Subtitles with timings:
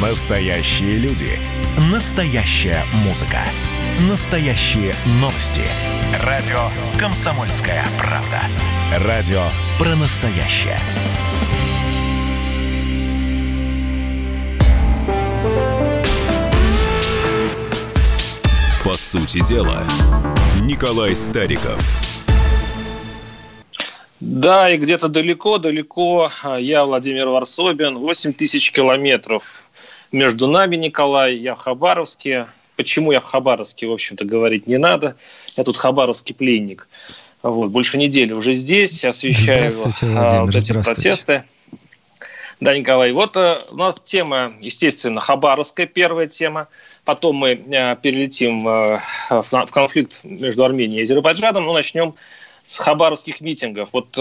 [0.00, 1.28] Настоящие люди.
[1.92, 3.40] Настоящая музыка.
[4.08, 5.60] Настоящие новости.
[6.24, 6.58] Радио
[6.98, 9.06] «Комсомольская правда».
[9.06, 9.42] Радио
[9.78, 10.78] про настоящее.
[18.82, 19.86] По сути дела,
[20.62, 21.78] Николай Стариков.
[24.20, 29.64] Да, и где-то далеко-далеко а, я, Владимир Варсобин, 8 тысяч километров
[30.12, 32.46] между нами, Николай, я в Хабаровске.
[32.76, 35.16] Почему я в Хабаровске, в общем-то, говорить не надо.
[35.56, 36.88] Я тут хабаровский пленник.
[37.42, 39.72] Вот, больше недели уже здесь, освещаю
[40.02, 41.44] а, вот эти протесты.
[42.60, 46.68] Да, Николай, вот э, у нас тема, естественно, хабаровская первая тема.
[47.06, 49.00] Потом мы э, перелетим э,
[49.30, 51.64] в, конфликт между Арменией и Азербайджаном.
[51.64, 52.14] Ну, начнем
[52.66, 53.88] с хабаровских митингов.
[53.92, 54.16] Вот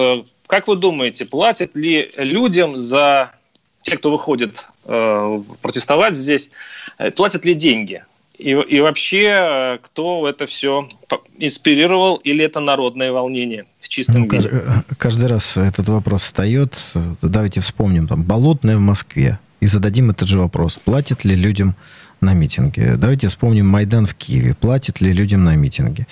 [0.47, 3.33] как вы думаете, платят ли людям за
[3.81, 6.51] те, кто выходит э, протестовать здесь,
[6.97, 8.03] э, платят ли деньги?
[8.37, 10.87] И, и вообще, э, кто это все
[11.37, 14.51] инспирировал, или это народное волнение в чистом ну, виде?
[14.97, 16.93] Каждый раз этот вопрос встает.
[17.21, 19.39] Давайте вспомним, там, болотное в Москве.
[19.59, 20.77] И зададим этот же вопрос.
[20.77, 21.75] Платят ли людям
[22.21, 22.95] на митинге?
[22.95, 24.55] Давайте вспомним Майдан в Киеве.
[24.55, 26.07] Платят ли людям на митинге?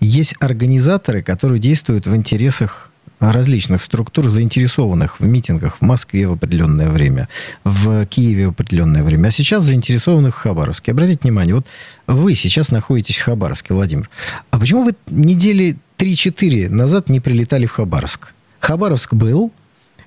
[0.00, 2.89] Есть организаторы, которые действуют в интересах
[3.20, 7.28] различных структур, заинтересованных в митингах в Москве в определенное время,
[7.64, 10.92] в Киеве в определенное время, а сейчас заинтересованных в Хабаровске.
[10.92, 11.66] Обратите внимание, вот
[12.06, 14.08] вы сейчас находитесь в Хабаровске, Владимир.
[14.50, 18.32] А почему вы недели 3-4 назад не прилетали в Хабаровск?
[18.58, 19.52] Хабаровск был,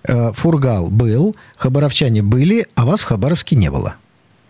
[0.03, 3.95] э, Фургал был, хабаровчане были, а вас в Хабаровске не было.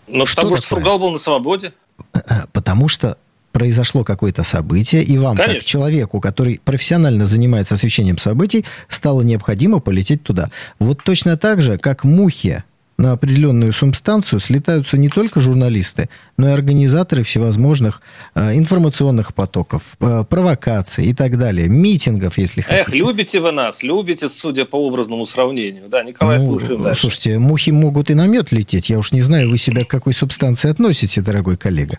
[0.08, 1.74] Ну, что потому что Фургал был на свободе.
[2.14, 3.18] Э, потому что
[3.54, 5.60] произошло какое-то событие, и вам, Конечно.
[5.60, 10.50] как человеку, который профессионально занимается освещением событий, стало необходимо полететь туда.
[10.80, 12.64] Вот точно так же, как мухи
[12.98, 18.02] на определенную субстанцию слетаются не только журналисты, но и организаторы всевозможных
[18.36, 22.82] э, информационных потоков, э, провокаций и так далее, митингов, если хотите.
[22.88, 25.90] Эх, любите вы нас, любите, судя по образному сравнению.
[25.90, 27.02] Да, Николай, ну, слушаем дальше.
[27.02, 28.90] Слушайте, мухи могут и на мед лететь.
[28.90, 31.98] Я уж не знаю, вы себя к какой субстанции относите, дорогой коллега.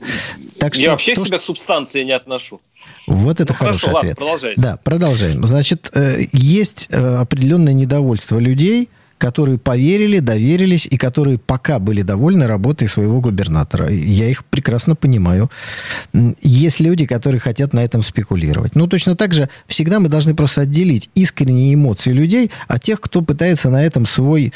[0.64, 2.60] Так что, Я вообще то, себя к субстанции не отношу.
[3.06, 4.18] Вот это ну, хороший хорошо, ответ.
[4.18, 4.62] Ладно, продолжайте.
[4.62, 5.46] Да, продолжаем.
[5.46, 8.88] Значит, э, есть э, определенное недовольство людей–
[9.24, 13.88] которые поверили, доверились и которые пока были довольны работой своего губернатора.
[13.88, 15.50] Я их прекрасно понимаю.
[16.42, 18.74] Есть люди, которые хотят на этом спекулировать.
[18.74, 23.22] Ну, точно так же всегда мы должны просто отделить искренние эмоции людей от тех, кто
[23.22, 24.52] пытается на этом свой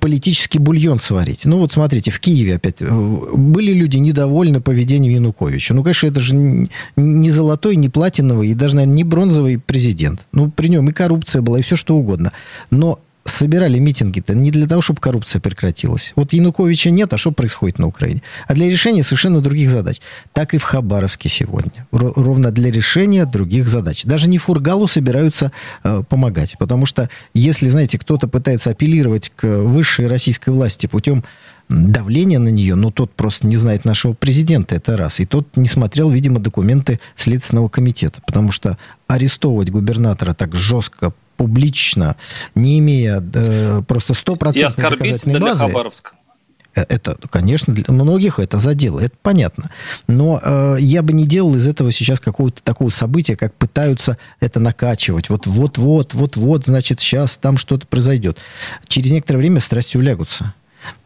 [0.00, 1.46] политический бульон сварить.
[1.46, 2.86] Ну, вот смотрите, в Киеве опять э,
[3.34, 5.72] были люди недовольны поведением Януковича.
[5.72, 6.34] Ну, конечно, это же
[6.96, 10.26] не золотой, не платиновый и даже, наверное, не бронзовый президент.
[10.32, 12.32] Ну, при нем и коррупция была, и все что угодно.
[12.70, 16.12] Но собирали митинги-то не для того, чтобы коррупция прекратилась.
[16.16, 18.22] Вот Януковича нет, а что происходит на Украине?
[18.46, 20.00] А для решения совершенно других задач.
[20.32, 21.86] Так и в Хабаровске сегодня.
[21.90, 24.04] Ровно для решения других задач.
[24.04, 25.52] Даже не Фургалу собираются
[25.82, 26.56] э, помогать.
[26.58, 31.24] Потому что если, знаете, кто-то пытается апеллировать к высшей российской власти путем
[31.68, 35.20] давления на нее, но тот просто не знает нашего президента, это раз.
[35.20, 38.20] И тот не смотрел, видимо, документы Следственного комитета.
[38.26, 42.16] Потому что арестовывать губернатора так жестко, публично,
[42.54, 45.66] не имея э, просто стопроцентной доказательной базы...
[45.66, 46.12] Хабаровска.
[46.74, 49.70] Э, это, конечно, для многих это задело, это понятно.
[50.06, 54.60] Но э, я бы не делал из этого сейчас какого-то такого события, как пытаются это
[54.60, 55.30] накачивать.
[55.30, 58.38] Вот, вот, вот, вот, вот, значит, сейчас там что-то произойдет.
[58.88, 60.54] Через некоторое время страсти улягутся.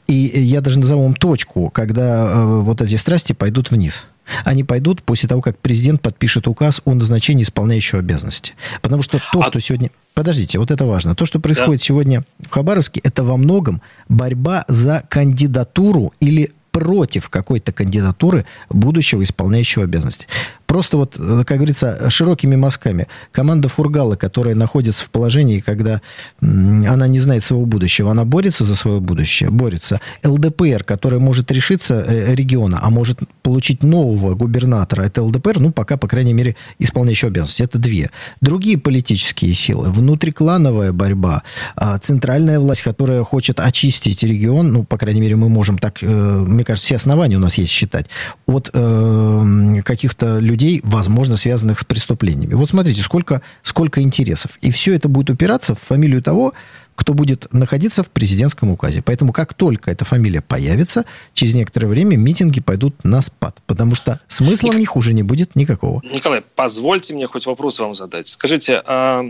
[0.06, 4.06] И я даже назову вам точку, когда э, вот эти страсти пойдут вниз
[4.44, 8.54] они пойдут после того, как президент подпишет указ о назначении исполняющего обязанности.
[8.82, 9.44] Потому что то, а...
[9.44, 9.90] что сегодня...
[10.14, 11.14] Подождите, вот это важно.
[11.14, 11.84] То, что происходит да.
[11.84, 19.84] сегодня в Хабаровске, это во многом борьба за кандидатуру или против какой-то кандидатуры будущего исполняющего
[19.84, 20.26] обязанности.
[20.68, 23.08] Просто вот, э, как говорится, широкими мазками.
[23.32, 26.02] Команда Фургала, которая находится в положении, когда
[26.42, 29.98] она не знает своего будущего, она борется за свое будущее, борется.
[30.22, 35.96] ЛДПР, которая может решиться э, региона, а может получить нового губернатора, это ЛДПР, ну, пока,
[35.96, 37.62] по крайней мере, исполняющий обязанности.
[37.62, 38.10] Это две.
[38.42, 41.44] Другие политические силы, внутриклановая борьба,
[41.76, 46.06] а, центральная власть, которая хочет очистить регион, ну, по крайней мере, мы можем так, э,
[46.06, 48.06] мне кажется, все основания у нас есть считать,
[48.46, 48.70] от
[49.84, 52.54] каких-то людей, людей, возможно, связанных с преступлениями.
[52.54, 54.58] Вот смотрите, сколько, сколько интересов.
[54.60, 56.52] И все это будет упираться в фамилию того,
[56.96, 59.02] кто будет находиться в президентском указе.
[59.02, 63.62] Поэтому как только эта фамилия появится, через некоторое время митинги пойдут на спад.
[63.66, 66.02] Потому что смысла в них уже не будет никакого.
[66.02, 68.26] Николай, позвольте мне хоть вопрос вам задать.
[68.26, 69.22] Скажите, а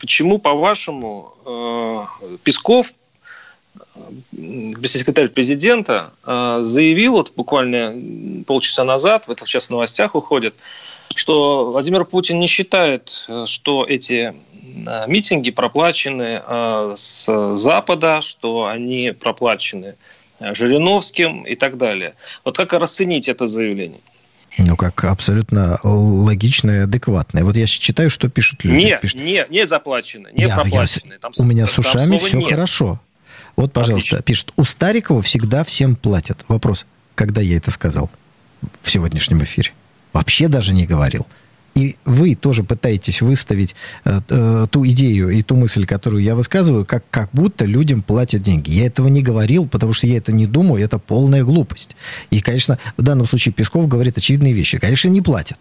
[0.00, 2.92] почему, по-вашему, э, Песков
[4.30, 10.54] пресс-секретарь президента, заявил вот буквально полчаса назад, это сейчас в новостях уходит,
[11.14, 14.34] что Владимир Путин не считает, что эти
[15.06, 16.42] митинги проплачены
[16.94, 19.96] с Запада, что они проплачены
[20.40, 22.14] Жириновским и так далее.
[22.44, 24.00] Вот как расценить это заявление?
[24.58, 27.44] Ну, как абсолютно логичное, адекватное.
[27.44, 28.84] Вот я читаю, что пишут люди.
[28.84, 31.18] Не, пишут, не, не заплачено, не я, проплачено.
[31.20, 32.50] Там, у меня с ушами все нет.
[32.50, 33.00] хорошо.
[33.60, 34.22] Вот, пожалуйста, Отлично.
[34.22, 36.46] пишут, у Старикова всегда всем платят.
[36.48, 38.10] Вопрос, когда я это сказал
[38.80, 39.72] в сегодняшнем эфире?
[40.14, 41.26] Вообще даже не говорил
[41.74, 43.74] и вы тоже пытаетесь выставить
[44.04, 48.42] э, э, ту идею и ту мысль, которую я высказываю, как, как будто людям платят
[48.42, 48.70] деньги.
[48.70, 51.96] Я этого не говорил, потому что я это не думаю, это полная глупость.
[52.30, 54.78] И, конечно, в данном случае Песков говорит очевидные вещи.
[54.78, 55.58] Конечно, не платят.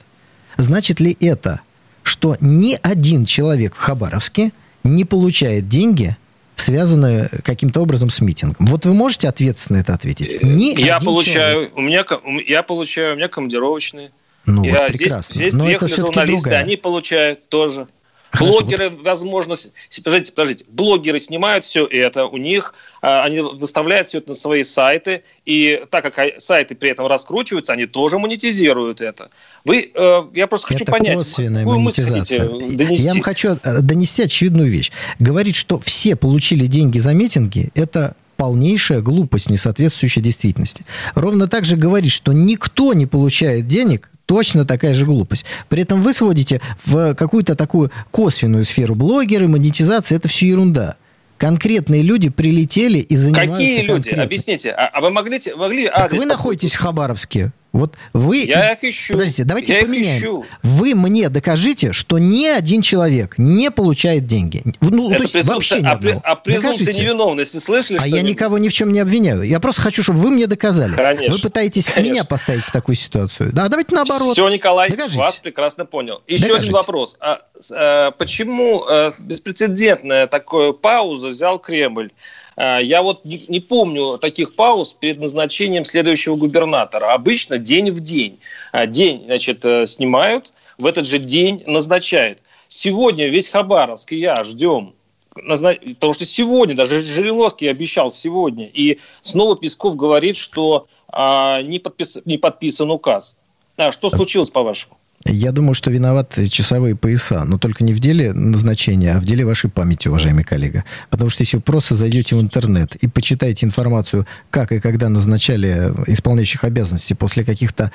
[0.58, 1.62] Значит ли это,
[2.04, 4.52] что ни один человек в Хабаровске
[4.84, 6.18] не получает деньги,
[6.60, 8.66] связанные каким-то образом с митингом.
[8.68, 10.42] Вот вы можете ответственно это ответить?
[10.44, 11.78] Ни я получаю, человек.
[11.78, 12.06] у меня,
[12.48, 14.12] я получаю, у меня командировочные.
[14.46, 15.36] Ну, вот прекрасно.
[15.36, 16.64] Здесь, здесь Но это журналисты, другая.
[16.64, 17.88] они получают тоже.
[18.32, 19.06] Хорошо, блогеры, вот...
[19.06, 19.72] возможность...
[20.04, 20.66] Подождите, подождите.
[20.68, 22.74] Блогеры снимают все это, у них...
[23.02, 27.74] А, они выставляют все это на свои сайты, и так как сайты при этом раскручиваются,
[27.74, 29.30] они тоже монетизируют это.
[29.66, 32.48] Вы, э, я просто хочу это понять, косвенная монетизация.
[32.48, 33.06] донести?
[33.06, 34.92] Я вам хочу э, донести очевидную вещь.
[35.20, 40.86] Говорить, что все получили деньги за митинги, это полнейшая глупость, не соответствующая действительности.
[41.14, 45.46] Ровно так же говорить, что никто не получает денег, точно такая же глупость.
[45.68, 50.96] При этом вы сводите в какую-то такую косвенную сферу блогеры, монетизация, это все ерунда
[51.38, 53.94] конкретные люди прилетели и занимаются Какие люди?
[53.94, 54.24] Конкретно.
[54.24, 54.72] Объясните.
[54.72, 57.54] А, а вы могли, могли так вы находитесь в Хабаровске.
[57.72, 58.46] Вот вы...
[58.46, 59.14] Я их ищу.
[59.14, 60.16] Подождите, давайте я поменяем.
[60.16, 60.46] Их ищу.
[60.64, 64.64] Вы мне докажите, что ни один человек не получает деньги.
[64.82, 66.22] Ну, Это то есть вообще ни а, одного.
[66.24, 68.00] А презумпция невиновности слышали?
[68.02, 69.44] А я никого ни в чем не обвиняю.
[69.44, 70.96] Я просто хочу, чтобы вы мне доказали.
[70.96, 71.36] Конечно.
[71.36, 72.12] Вы пытаетесь Конечно.
[72.12, 73.52] меня поставить в такую ситуацию.
[73.54, 74.34] Да, давайте наоборот.
[74.34, 75.20] Все, Николай, Докажите.
[75.20, 76.24] вас прекрасно понял.
[76.28, 76.64] Еще Докажите.
[76.64, 77.18] один вопрос.
[77.20, 77.42] А,
[77.72, 82.12] а, почему а, беспрецедентная такая пауза взял Кремль?
[82.60, 87.14] А, я вот не, помню таких пауз перед назначением следующего губернатора.
[87.14, 88.40] Обычно день в день.
[88.74, 92.40] А, день, значит, э, снимают, в этот же день назначают.
[92.68, 94.94] Сегодня весь Хабаровск и я ждем
[95.32, 102.18] потому что сегодня, даже Жириновский обещал сегодня, и снова Песков говорит, что а, не, подпис,
[102.26, 103.38] не подписан указ.
[103.78, 104.98] А, что случилось, по-вашему?
[105.26, 109.46] Я думаю, что виноваты часовые пояса, но только не в деле назначения, а в деле
[109.46, 110.86] вашей памяти, уважаемый коллега.
[111.10, 115.94] Потому что если вы просто зайдете в интернет и почитаете информацию, как и когда назначали
[116.08, 117.92] исполняющих обязанности после каких-то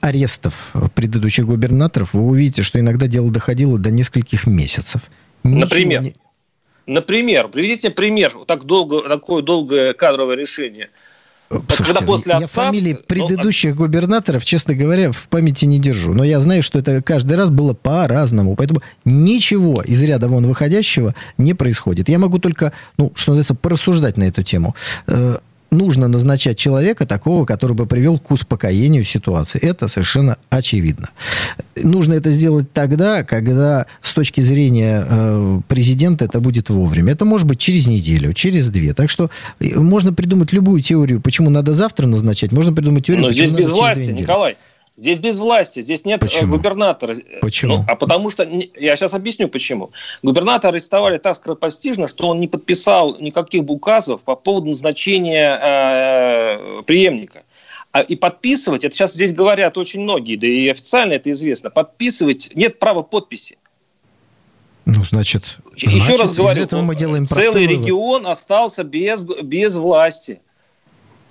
[0.00, 5.02] арестов предыдущих губернаторов, вы увидите, что иногда дело доходило до нескольких месяцев.
[5.42, 6.02] Ничего Например?
[6.02, 6.14] Не...
[6.86, 10.90] Например, приведите пример, так долго, такое долгое кадровое решение–
[11.68, 12.56] Слушайте, когда после отставки...
[12.56, 16.14] Я фамилии ну, предыдущих ну, губернаторов, честно говоря, в памяти не держу.
[16.14, 18.56] Но я знаю, что это каждый раз было по-разному.
[18.56, 22.08] Поэтому ничего из ряда вон выходящего не происходит.
[22.08, 24.74] Я могу только, ну, что называется, порассуждать на эту тему.
[25.74, 29.60] Нужно назначать человека такого, который бы привел к успокоению ситуации.
[29.60, 31.10] Это совершенно очевидно.
[31.76, 37.12] Нужно это сделать тогда, когда с точки зрения э, президента это будет вовремя.
[37.12, 38.94] Это может быть через неделю, через две.
[38.94, 39.30] Так что
[39.60, 43.58] э, можно придумать любую теорию, почему надо завтра назначать, можно придумать теорию, Но почему здесь
[43.58, 44.56] без власти, Николай.
[44.96, 46.56] Здесь без власти, здесь нет э, почему?
[46.56, 47.16] губернатора.
[47.40, 47.78] Почему?
[47.78, 49.90] Ну, а потому что, я сейчас объясню почему.
[50.22, 57.42] Губернатора арестовали так скоропостижно, что он не подписал никаких указов по поводу назначения э, преемника.
[57.90, 62.50] А, и подписывать, это сейчас здесь говорят очень многие, да и официально это известно, подписывать
[62.54, 63.58] нет права подписи.
[64.84, 70.40] Ну, значит, Еще значит, раз говорю, этого мы делаем целый регион остался без, без власти.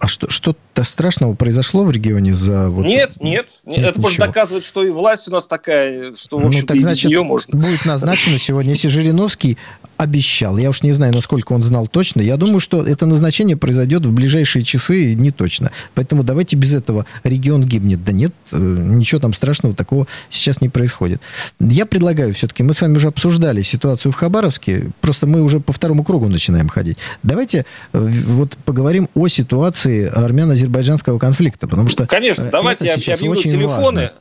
[0.04, 2.86] А что, что-то страшного произошло в регионе за вот...
[2.86, 3.48] Нет, нет.
[3.64, 6.82] нет это может доказывать, что и власть у нас такая, что, в общем ну, так,
[6.82, 7.58] значит, ее можно.
[7.58, 8.72] будет назначено сегодня.
[8.72, 9.58] Если Жириновский
[9.96, 14.06] обещал, я уж не знаю, насколько он знал точно, я думаю, что это назначение произойдет
[14.06, 15.72] в ближайшие часы не точно.
[15.96, 18.04] Поэтому давайте без этого регион гибнет.
[18.04, 21.22] Да нет, э, ничего там страшного такого сейчас не происходит.
[21.62, 25.72] Я предлагаю все-таки, мы с вами уже обсуждали ситуацию в Хабаровске, просто мы уже по
[25.72, 26.98] второму кругу начинаем ходить.
[27.24, 32.06] Давайте э, вот поговорим о ситуации армяно-азербайджанского конфликта, потому что...
[32.08, 34.02] Конечно, давайте я объявлю телефоны.
[34.02, 34.14] Важно.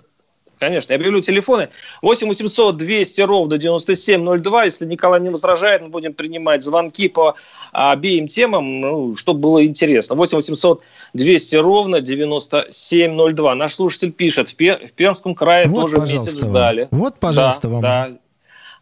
[0.62, 1.70] Конечно, я объявлю телефоны.
[2.02, 4.64] 8 800 200 ровно 9702.
[4.64, 7.34] Если Николай не возражает, мы будем принимать звонки по
[7.72, 10.14] обеим темам, ну, чтобы было интересно.
[10.14, 10.82] 8 800
[11.14, 13.54] 200 ровно 9702.
[13.56, 16.86] Наш слушатель пишет, в, Пер в Пермском крае вот, тоже месяц ждали.
[16.92, 17.80] Вот, пожалуйста, да, вам.
[17.82, 18.12] Да.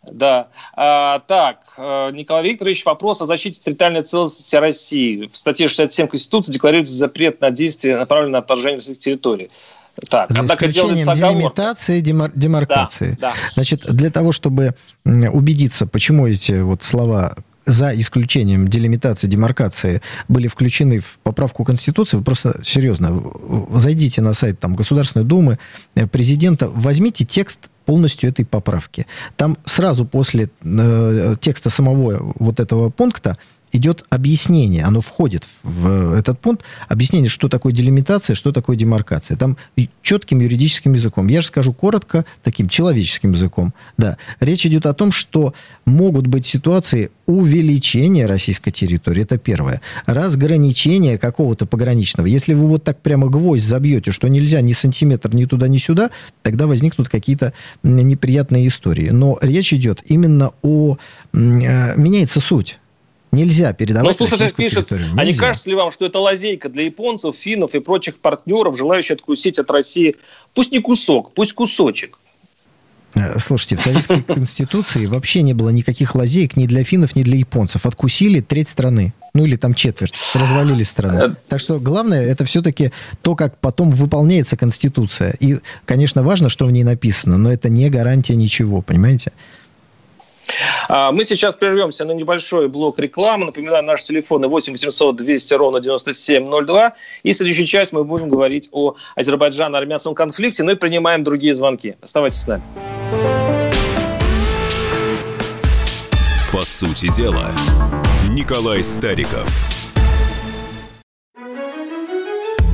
[0.09, 0.49] Да.
[0.75, 5.30] А, так, э, Николай Викторович, вопрос о защите территориальной целостности России.
[5.33, 9.50] В статье 67 Конституции декларируется запрет на действия, направленные на вторжение российских территорий.
[10.09, 13.19] Так, За исключением делимитации, демар- демаркации.
[13.21, 13.35] Да, да.
[13.54, 21.00] Значит, для того, чтобы убедиться, почему эти вот слова за исключением делимитации, демаркации, были включены
[21.00, 23.23] в поправку Конституции, вы просто серьезно,
[23.73, 25.59] зайдите на сайт там, Государственной Думы,
[25.95, 29.04] э, президента, возьмите текст полностью этой поправки.
[29.37, 33.37] Там сразу после э, текста самого вот этого пункта
[33.73, 39.37] идет объяснение, оно входит в этот пункт, объяснение, что такое делимитация, что такое демаркация.
[39.37, 39.57] Там
[40.03, 41.29] четким юридическим языком.
[41.29, 43.75] Я же скажу коротко, таким человеческим языком.
[43.97, 49.81] Да, речь идет о том, что могут быть ситуации увеличения российской территории, это первое.
[50.07, 52.27] Разграничения какого-то пограничного.
[52.27, 56.11] Если вы вот так прямо гвоздь забьете, что нельзя ни сантиметр ни туда, ни сюда,
[56.43, 59.11] тогда возникнут какие-то неприятные истории.
[59.11, 60.97] Но речь идет именно о...
[61.33, 62.79] Э, меняется суть.
[63.32, 67.37] Нельзя передавать Но слушатель пишет, а не кажется ли вам, что это лазейка для японцев,
[67.37, 70.16] финнов и прочих партнеров, желающих откусить от России,
[70.52, 72.18] пусть не кусок, пусть кусочек?
[73.14, 77.37] Э, слушайте, в Советской Конституции вообще не было никаких лазеек ни для финнов, ни для
[77.37, 77.87] японцев.
[77.87, 79.14] Откусили треть страны.
[79.34, 80.14] Ну или там четверть.
[80.34, 81.18] Развалили страну.
[81.18, 85.34] Э, так что главное, это все-таки то, как потом выполняется Конституция.
[85.40, 89.32] И, конечно, важно, что в ней написано, но это не гарантия ничего, понимаете?
[90.88, 93.47] А, мы сейчас прервемся на небольшой блок рекламы.
[93.47, 96.92] Напоминаю, наши телефоны 8 800 200 ровно 9702.
[97.23, 101.97] И в следующую часть мы будем говорить о Азербайджано-армянском конфликте, ну и принимаем другие звонки.
[102.00, 102.62] Оставайтесь с нами.
[106.52, 107.50] По сути дела,
[108.28, 109.49] Николай Стариков.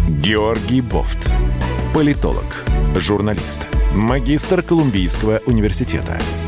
[0.09, 1.31] Георгий Бофт.
[1.95, 2.65] Политолог,
[2.97, 6.19] журналист, магистр Колумбийского университета–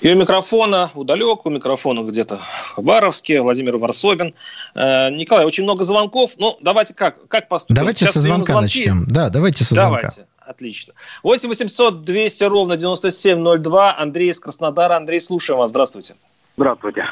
[0.00, 4.34] и у микрофона, удалек, у микрофона где-то в Хабаровске, Владимир Варсобин.
[4.74, 6.32] Э, Николай, очень много звонков.
[6.38, 7.76] Ну, давайте как, как поступим?
[7.76, 8.78] Давайте Сейчас со звонка звонки.
[8.80, 9.04] начнем.
[9.08, 10.00] Да, давайте со звонка.
[10.00, 10.26] Давайте.
[10.38, 10.94] Отлично.
[11.22, 13.96] 8 800 200 ровно 9702.
[13.98, 14.96] Андрей из Краснодара.
[14.96, 15.70] Андрей, слушаем вас.
[15.70, 16.14] Здравствуйте.
[16.56, 17.06] Здравствуйте.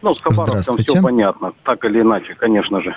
[0.00, 1.52] Ну, с Хабаровском все понятно.
[1.64, 2.96] Так или иначе, конечно же.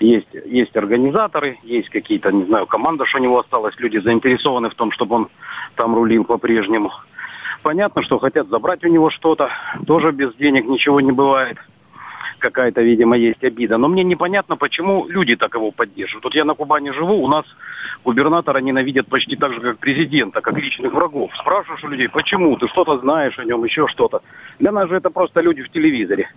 [0.00, 3.74] Есть, есть организаторы, есть какие-то, не знаю, команда, что у него осталось.
[3.76, 5.28] Люди заинтересованы в том, чтобы он
[5.76, 6.90] там рулил по-прежнему.
[7.62, 9.50] Понятно, что хотят забрать у него что-то.
[9.86, 11.58] Тоже без денег ничего не бывает.
[12.38, 13.76] Какая-то, видимо, есть обида.
[13.76, 16.24] Но мне непонятно, почему люди так его поддерживают.
[16.24, 17.44] Вот я на Кубани живу, у нас
[18.02, 21.30] губернатора ненавидят почти так же, как президента, как личных врагов.
[21.36, 22.56] Спрашиваешь у людей, почему?
[22.56, 24.22] Ты что-то знаешь о нем, еще что-то.
[24.58, 26.30] Для нас же это просто люди в телевизоре.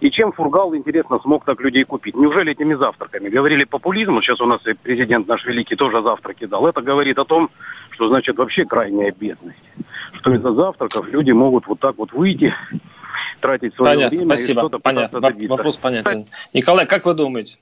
[0.00, 2.16] И чем Фургал, интересно, смог так людей купить?
[2.16, 3.30] Неужели этими завтраками?
[3.30, 6.66] Говорили популизм, сейчас у нас и президент наш великий тоже завтраки дал.
[6.66, 7.50] Это говорит о том,
[7.96, 9.58] что значит вообще крайняя бедность.
[10.20, 12.54] Что из-за завтраков люди могут вот так вот выйти,
[13.40, 14.60] тратить свое Понятно, время спасибо.
[14.60, 15.20] и что-то Понятно.
[15.20, 15.56] добиться.
[15.56, 16.26] Вопрос понятен.
[16.52, 17.58] Николай, как вы думаете?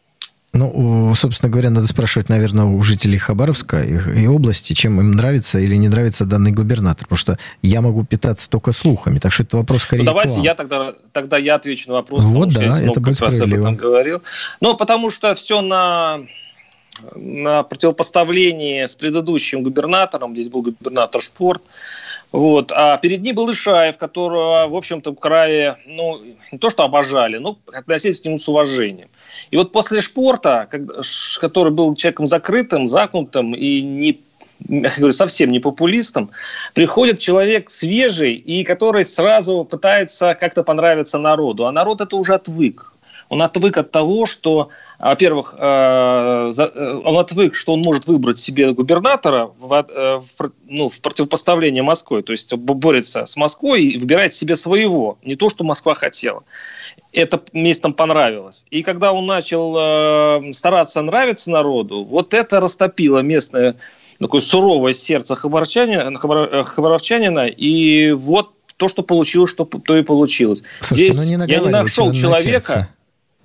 [0.52, 5.58] Ну, собственно говоря, надо спрашивать, наверное, у жителей Хабаровска и, и области, чем им нравится
[5.58, 7.08] или не нравится данный губернатор.
[7.08, 9.18] Потому что я могу питаться только слухами.
[9.18, 12.22] Так что это вопрос скорее ну, Давайте я тогда, тогда я отвечу на вопрос.
[12.22, 14.22] Вот, да, я это как раз об этом говорил.
[14.60, 16.20] Ну, потому что все на
[17.14, 21.62] на противопоставлении с предыдущим губернатором, здесь был губернатор Шпорт,
[22.32, 22.72] вот.
[22.72, 26.20] А перед ним был Ишаев, которого, в общем-то, в крае, ну,
[26.50, 29.08] не то что обожали, но относились к нему с уважением.
[29.52, 30.68] И вот после Шпорта,
[31.40, 34.20] который был человеком закрытым, закнутым и не
[34.68, 36.30] говорю, совсем не популистом,
[36.74, 41.66] приходит человек свежий и который сразу пытается как-то понравиться народу.
[41.66, 42.92] А народ это уже отвык.
[43.28, 48.72] Он отвык от того, что во-первых, э, э, он отвык, что он может выбрать себе
[48.72, 50.20] губернатора в, э,
[50.68, 55.50] ну, в противопоставление Москве, то есть борется с Москвой и выбирает себе своего, не то,
[55.50, 56.44] что Москва хотела.
[57.12, 58.64] Это местам понравилось.
[58.70, 63.76] И когда он начал стараться нравиться народу, вот это растопило местное
[64.20, 66.16] такое суровое сердце хабаровчанина,
[66.64, 70.62] хабаровчанина, и вот то, что получилось, что то и получилось.
[70.80, 72.88] Слушайте, Здесь ну не я не нашел человека...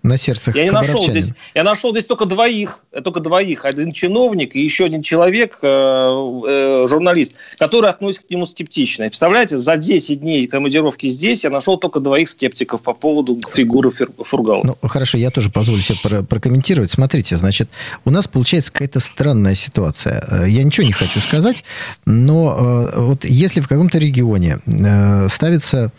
[0.04, 4.56] на сердцах Я не нашел здесь, я нашел здесь только двоих, только двоих, один чиновник
[4.56, 9.04] и еще один человек, э, э, журналист, который относится к нему скептично.
[9.04, 13.92] И представляете, за 10 дней командировки здесь я нашел только двоих скептиков по поводу фигуры
[13.92, 14.64] Фургала.
[14.64, 16.92] Ну, хорошо, я тоже позволю себе прокомментировать.
[16.92, 17.70] Смотрите, значит,
[18.06, 20.24] у нас получается какая-то странная ситуация.
[20.28, 21.64] Э, я ничего не хочу сказать,
[22.06, 25.92] но э, вот если в каком-то регионе э, ставится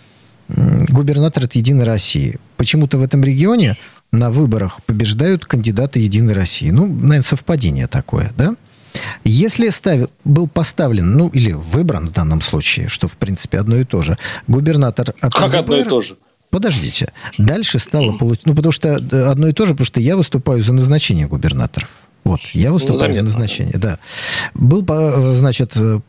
[0.88, 2.38] губернатор от «Единой России».
[2.57, 3.76] Почему-то в этом регионе
[4.12, 6.71] на выборах побеждают кандидаты «Единой России».
[6.71, 8.57] Ну, наверное, совпадение такое, да?
[9.25, 13.85] Если ставил, был поставлен, ну, или выбран в данном случае, что, в принципе, одно и
[13.85, 16.16] то же, губернатор от Как ЛДПР, одно и то же?
[16.50, 17.12] Подождите.
[17.38, 18.47] Дальше стало получить...
[18.47, 21.88] Ну, потому что э, одно и то же, потому что я выступаю за назначение губернаторов.
[22.25, 23.99] Вот, я выступаю ну, за назначение, да.
[24.54, 26.00] Был, э, значит, э,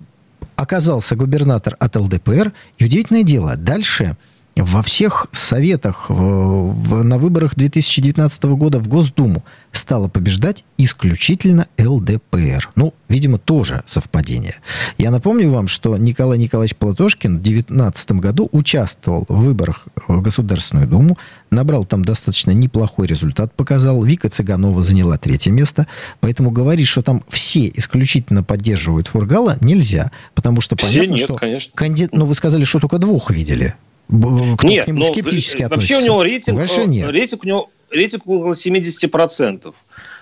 [0.56, 4.18] оказался губернатор от ЛДПР, и удивительное дело, дальше
[4.56, 12.70] во всех советах на выборах 2019 года в Госдуму стала побеждать исключительно ЛДПР.
[12.76, 14.56] Ну, видимо, тоже совпадение.
[14.98, 20.88] Я напомню вам, что Николай Николаевич Платошкин в 2019 году участвовал в выборах в Государственную
[20.88, 21.18] Думу,
[21.50, 24.04] набрал там достаточно неплохой результат, показал.
[24.04, 25.88] Вика Цыганова заняла третье место.
[26.20, 30.12] Поэтому говорить, что там все исключительно поддерживают Фургала, нельзя.
[30.36, 31.36] Потому что понятно, все нет, что...
[31.36, 31.72] конечно.
[31.74, 32.10] Канди...
[32.12, 33.76] Ну, вы сказали, что только двух видели.
[34.12, 35.94] Кто нет, к нему но скептически относится?
[35.94, 37.10] Вообще у него рейтинг, Больше нет.
[37.10, 39.74] рейтинг у него рейтинг около 70%.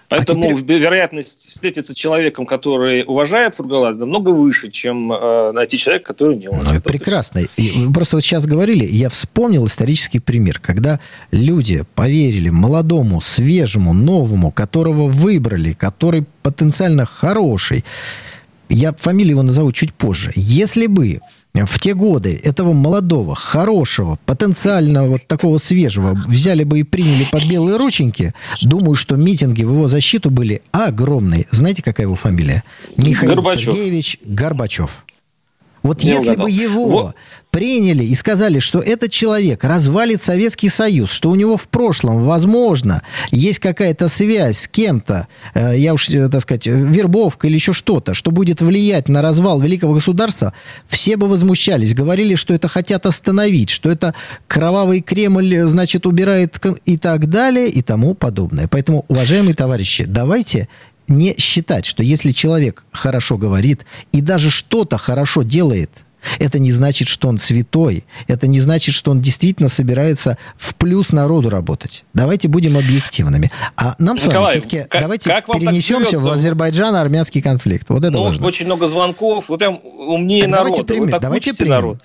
[0.10, 0.80] Поэтому а теперь...
[0.80, 6.48] вероятность встретиться с человеком, который уважает Фургала, намного выше, чем э, найти человека, который не
[6.48, 6.84] уважает.
[6.84, 7.42] Ну, прекрасно.
[7.58, 11.00] Вы просто вот сейчас говорили, я вспомнил исторический пример, когда
[11.32, 17.86] люди поверили молодому, свежему, новому, которого выбрали, который потенциально хороший.
[18.68, 20.32] Я фамилию его назову чуть позже.
[20.36, 21.22] Если бы
[21.54, 27.48] в те годы этого молодого, хорошего, потенциального вот такого свежего взяли бы и приняли под
[27.48, 31.48] белые рученьки, думаю, что митинги в его защиту были огромные.
[31.52, 32.64] Знаете, какая его фамилия?
[32.98, 33.74] Михаил Горбачев.
[33.74, 35.06] Сергеевич Горбачев.
[35.84, 36.44] Вот Не если угадал.
[36.46, 37.16] бы его вот.
[37.52, 43.02] приняли и сказали, что этот человек развалит Советский Союз, что у него в прошлом, возможно,
[43.32, 48.14] есть какая-то связь с кем-то, э, я уж, э, так сказать, вербовка или еще что-то,
[48.14, 50.54] что будет влиять на развал великого государства,
[50.88, 54.14] все бы возмущались, говорили, что это хотят остановить, что это
[54.48, 58.68] кровавый Кремль, значит, убирает и так далее и тому подобное.
[58.68, 60.68] Поэтому, уважаемые товарищи, давайте
[61.10, 65.90] не считать, что если человек хорошо говорит и даже что-то хорошо делает,
[66.38, 68.06] это не значит, что он святой.
[68.28, 72.04] Это не значит, что он действительно собирается в плюс народу работать.
[72.14, 73.52] Давайте будем объективными.
[73.78, 77.90] А нам с вами все-таки как, давайте как перенесемся в Азербайджан-армянский конфликт.
[77.90, 78.46] Вот это ну, важно.
[78.46, 79.50] Очень много звонков.
[79.50, 80.70] Вы прям умнее так народа.
[80.70, 81.10] Давайте примем.
[81.12, 81.72] Вы давайте примем.
[81.72, 82.02] народ.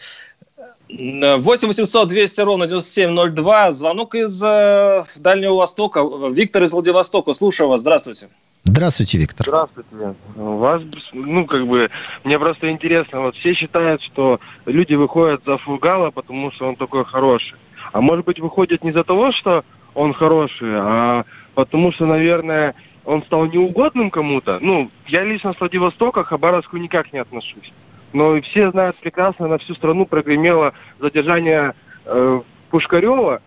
[0.88, 3.72] 8 800 200 ровно 9702.
[3.72, 6.00] Звонок из э, Дальнего Востока.
[6.30, 7.34] Виктор из Владивостока.
[7.34, 7.80] Слушаю вас.
[7.80, 8.28] Здравствуйте.
[8.64, 9.46] Здравствуйте, Виктор.
[9.46, 10.14] Здравствуйте.
[10.36, 11.90] У вас, ну, как бы,
[12.24, 17.04] мне просто интересно, вот все считают, что люди выходят за Фургала, потому что он такой
[17.04, 17.58] хороший.
[17.92, 21.24] А может быть, выходят не за того, что он хороший, а
[21.54, 22.74] потому что, наверное,
[23.04, 24.58] он стал неугодным кому-то.
[24.60, 27.70] Ну, я лично с Владивостока к Хабаровску никак не отношусь.
[28.14, 31.74] Но все знают прекрасно, на всю страну прогремело задержание
[32.06, 33.42] э, Пушкарева,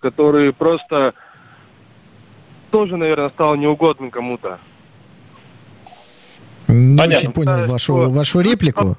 [0.00, 1.14] который просто
[2.70, 4.58] тоже, наверное, стал неугодным кому-то.
[6.68, 7.16] Не Понятно.
[7.16, 8.96] очень понял вашу, вашу реплику.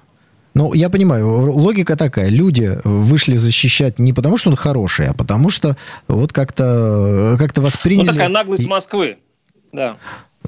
[0.55, 2.29] Ну, я понимаю, логика такая.
[2.29, 5.77] Люди вышли защищать не потому, что он хороший, а потому что
[6.07, 8.07] вот как-то как восприняли...
[8.07, 9.19] Ну, такая наглость Москвы,
[9.71, 9.97] да.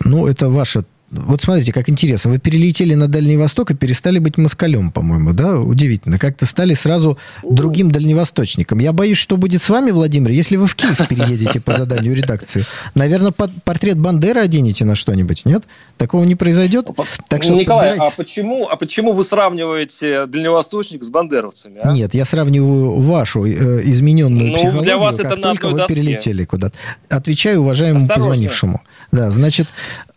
[0.03, 2.32] Ну, это ваша вот смотрите, как интересно.
[2.32, 5.60] Вы перелетели на Дальний Восток и перестали быть москалем, по-моему, да?
[5.60, 6.17] Удивительно.
[6.17, 8.80] Как-то стали сразу другим дальневосточником.
[8.80, 12.63] Я боюсь, что будет с вами, Владимир, если вы в Киев переедете по заданию редакции.
[12.95, 15.63] Наверное, портрет Бандеры оденете на что-нибудь, нет?
[15.97, 16.88] Такого не произойдет?
[17.28, 21.82] Так что Николай, а почему, а почему вы сравниваете дальневосточник с бандеровцами?
[21.84, 21.91] А?
[21.91, 25.93] Нет, я сравниваю вашу э, измененную ну, психологию, для вас как это только вы доске.
[25.93, 26.78] перелетели куда-то.
[27.10, 28.30] Отвечаю уважаемому Осторожно.
[28.30, 28.82] позвонившему.
[29.12, 29.67] Да, значит,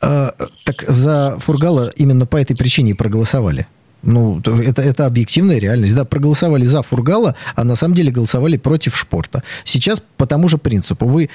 [0.00, 0.30] э,
[0.64, 3.66] так за Фургала именно по этой причине проголосовали.
[4.05, 5.94] Ну, это, это объективная реальность.
[5.94, 9.42] Да, проголосовали за Фургала, а на самом деле голосовали против Шпорта.
[9.64, 11.07] Сейчас по тому же принципу.
[11.07, 11.31] Вы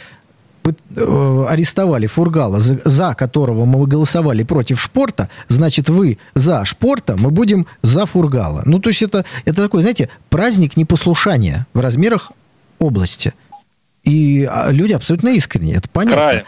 [0.63, 7.31] э, арестовали Фургала, за, за которого мы голосовали против Шпорта, значит, вы за Шпорта, мы
[7.31, 8.61] будем за Фургала.
[8.65, 12.31] Ну, то есть это, это такой, знаете, праздник непослушания в размерах
[12.77, 13.33] области.
[14.03, 16.17] И а, люди абсолютно искренне, это понятно.
[16.17, 16.45] Край.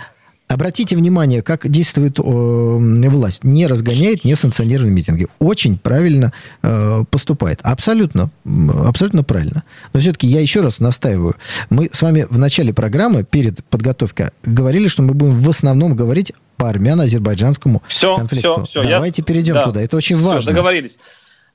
[0.52, 3.46] Обратите внимание, как действует э, власть.
[3.46, 5.28] Не разгоняет несанкционированные митинги.
[5.40, 7.60] Очень правильно э, поступает.
[7.64, 8.32] Абсолютно,
[8.86, 9.64] абсолютно правильно.
[9.94, 11.36] Но все-таки я еще раз настаиваю.
[11.70, 16.34] Мы с вами в начале программы, перед подготовкой, говорили, что мы будем в основном говорить
[16.58, 18.64] по армяно-азербайджанскому все, конфликту.
[18.64, 18.90] Все, все.
[18.90, 19.26] Давайте я...
[19.26, 19.64] перейдем да.
[19.64, 19.82] туда.
[19.82, 20.52] Это очень все, важно.
[20.52, 21.00] Договорились.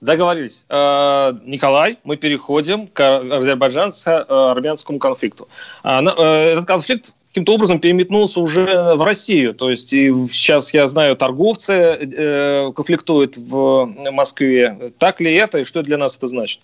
[0.00, 0.64] Договорились.
[0.70, 5.48] Э, Николай, мы переходим к азербайджанско-армянскому конфликту.
[5.82, 9.52] А, э, этот конфликт каким-то образом переметнулся уже в Россию.
[9.52, 14.92] То есть и сейчас, я знаю, торговцы э, конфликтуют в Москве.
[14.98, 16.60] Так ли это и что для нас это значит?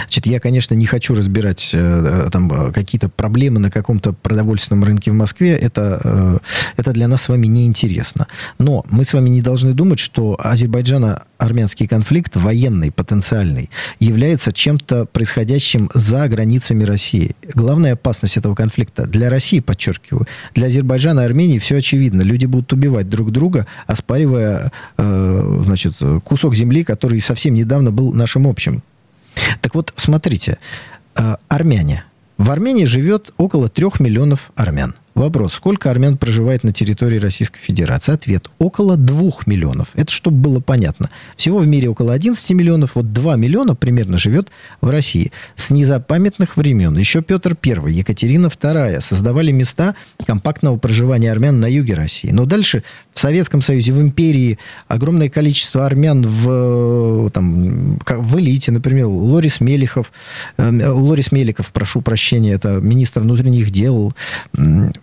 [0.00, 4.84] Значит, я, конечно, не хочу разбирать э, э там э, какие-то проблемы на каком-то продовольственном
[4.84, 5.52] рынке в Москве.
[5.52, 6.40] Это,
[6.76, 8.26] это для нас с вами неинтересно.
[8.58, 15.90] Но мы с вами не должны думать, что Азербайджано-армянский конфликт, военный, потенциальный, является чем-то происходящим
[15.94, 17.34] за границами России.
[17.54, 22.22] Главная опасность этого конфликта для России, подчеркиваю, для Азербайджана и Армении все очевидно.
[22.22, 28.46] Люди будут убивать друг друга, оспаривая э, значит, кусок земли, который совсем недавно был нашим
[28.46, 28.82] общим.
[29.60, 30.58] Так вот, смотрите,
[31.16, 32.04] э, армяне.
[32.36, 34.94] В Армении живет около трех миллионов армян.
[35.18, 38.12] Вопрос, сколько армян проживает на территории Российской Федерации?
[38.12, 39.88] Ответ, около 2 миллионов.
[39.94, 41.10] Это чтобы было понятно.
[41.36, 44.50] Всего в мире около 11 миллионов, вот 2 миллиона примерно живет
[44.80, 45.32] в России.
[45.56, 51.94] С незапамятных времен еще Петр I, Екатерина II создавали места компактного проживания армян на юге
[51.94, 52.30] России.
[52.30, 59.06] Но дальше в Советском Союзе, в империи огромное количество армян в, там, в элите, например,
[59.06, 60.12] Лорис Мелихов,
[60.58, 64.12] э, Лорис Меликов, прошу прощения, это министр внутренних дел,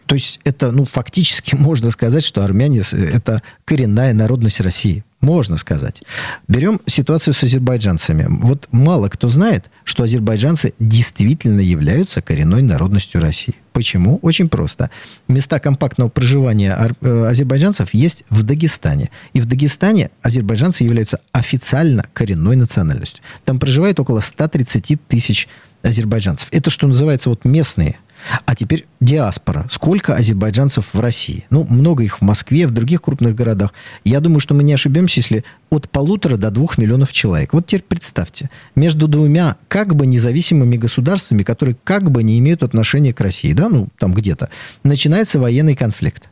[0.05, 5.03] то есть это, ну, фактически можно сказать, что армяне– это коренная народность России.
[5.21, 6.03] Можно сказать.
[6.47, 8.27] Берем ситуацию с азербайджанцами.
[8.29, 13.55] Вот мало кто знает, что азербайджанцы действительно являются коренной народностью России.
[13.73, 14.19] Почему?
[14.21, 14.91] Очень просто.
[15.27, 19.09] Места компактного проживания э, азербайджанцев есть в Дагестане.
[19.33, 23.23] И в Дагестане азербайджанцы являются официально коренной национальностью.
[23.45, 25.47] Там проживает около 130 тысяч
[25.81, 26.49] азербайджанцев.
[26.51, 27.97] Это, что называется, вот местные
[28.45, 29.67] а теперь диаспора.
[29.69, 31.45] Сколько азербайджанцев в России?
[31.49, 33.73] Ну, много их в Москве, в других крупных городах.
[34.03, 37.53] Я думаю, что мы не ошибемся, если от полутора до двух миллионов человек.
[37.53, 43.13] Вот теперь представьте, между двумя как бы независимыми государствами, которые как бы не имеют отношения
[43.13, 44.49] к России, да, ну, там где-то,
[44.83, 46.29] начинается военный конфликт.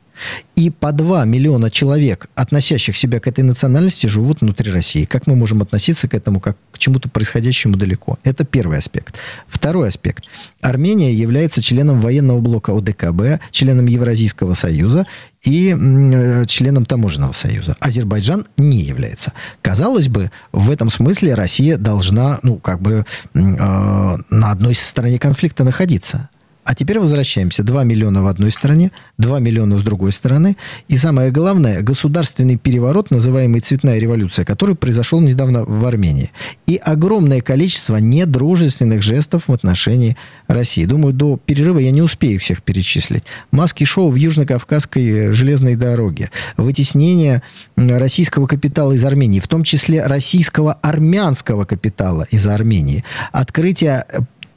[0.56, 5.06] И по 2 миллиона человек, относящих себя к этой национальности, живут внутри России.
[5.06, 8.20] Как мы можем относиться к этому, как к чему-то происходящему далеко?
[8.24, 9.18] Это первый аспект.
[9.48, 10.26] Второй аспект.
[10.62, 15.08] Армения является членом военного блока ОДКБ, членом Евразийского союза
[15.44, 17.76] и э, членом Таможенного союза.
[17.80, 19.34] Азербайджан не является.
[19.62, 25.64] Казалось бы, в этом смысле Россия должна, ну, как бы э, на одной стороне конфликта
[25.64, 26.30] находиться.
[26.66, 27.64] А теперь возвращаемся.
[27.64, 30.56] 2 миллиона в одной стороне, 2 миллиона с другой стороны.
[30.88, 36.32] И самое главное, государственный переворот, называемый «Цветная революция», который произошел недавно в Армении.
[36.68, 40.86] И огромное количество недружественных жестов в отношении России.
[40.86, 43.24] Думаю, до перерыва я не успею всех перечислить.
[43.52, 46.32] Маски-шоу в Южно-Кавказской железной дороге.
[46.58, 47.42] Вытеснение
[47.76, 53.04] российского капитала из Армении, в том числе российского армянского капитала из Армении.
[53.32, 54.06] Открытие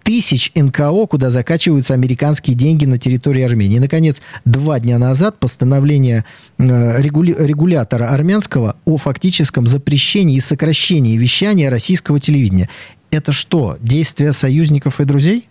[0.06, 3.76] тысяч НКО, куда закачиваются американские деньги на территории Армении.
[3.76, 6.24] И, наконец, два дня назад постановление
[6.58, 12.68] э, регулятора армянского о фактическом запрещении и сокращении вещания российского телевидения.
[13.10, 15.48] Это что, действия союзников и друзей?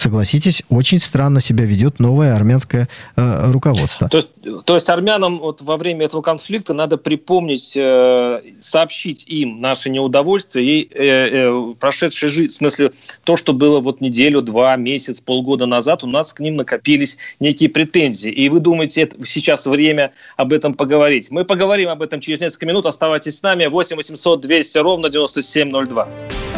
[0.00, 4.08] Согласитесь, очень странно себя ведет новое армянское э, руководство.
[4.08, 4.28] То есть,
[4.64, 10.64] то есть армянам вот во время этого конфликта надо припомнить, э, сообщить им наше неудовольствие
[10.66, 12.92] и э, э, прошедшей жизни, в смысле
[13.24, 17.68] то, что было вот неделю, два, месяц, полгода назад, у нас к ним накопились некие
[17.68, 18.30] претензии.
[18.30, 21.30] И вы думаете, это сейчас время об этом поговорить.
[21.30, 22.86] Мы поговорим об этом через несколько минут.
[22.86, 23.66] Оставайтесь с нами.
[23.66, 26.57] 8 800 200 ровно 9702.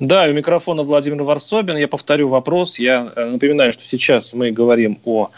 [0.00, 1.76] Да, у микрофона Владимир Варсобин.
[1.76, 2.78] Я повторю вопрос.
[2.78, 5.30] Я э, напоминаю, что сейчас мы говорим о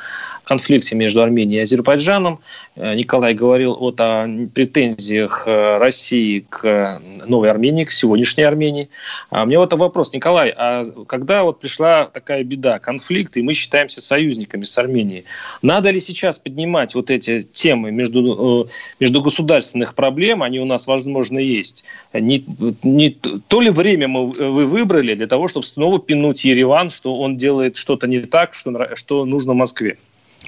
[0.44, 2.40] конфликте между Арменией и Азербайджаном.
[2.76, 8.90] Э, Николай говорил о, о претензиях э, России к новой Армении, к сегодняшней Армении.
[9.30, 14.02] А мне вот вопрос, Николай, а когда вот пришла такая беда, конфликт, и мы считаемся
[14.02, 15.24] союзниками с Арменией,
[15.62, 18.68] надо ли сейчас поднимать вот эти темы между,
[18.98, 22.44] между государственных проблем, они у нас, возможно, есть, не,
[22.82, 27.36] не то ли время мы вы выбрали для того, чтобы снова пинуть Ереван, что он
[27.36, 29.98] делает что-то не так, что, что нужно Москве?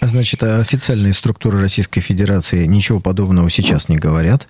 [0.01, 4.49] Значит, официальные структуры Российской Федерации ничего подобного сейчас не говорят.